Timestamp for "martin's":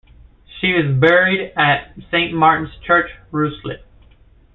2.33-2.75